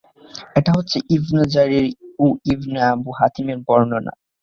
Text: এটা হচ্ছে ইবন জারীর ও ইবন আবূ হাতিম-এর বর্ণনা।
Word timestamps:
এটা 0.55 0.71
হচ্ছে 0.77 0.97
ইবন 1.15 1.37
জারীর 1.53 1.85
ও 2.19 2.35
ইবন 2.51 2.73
আবূ 2.89 3.09
হাতিম-এর 3.19 3.59
বর্ণনা। 3.67 4.13